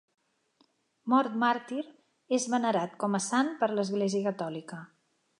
Mort 1.13 1.35
màrtir, 1.43 1.83
és 2.37 2.47
venerat 2.53 2.95
com 3.03 3.17
a 3.17 3.21
sant 3.27 3.51
per 3.61 3.69
l'Església 3.75 4.23
catòlica. 4.31 4.81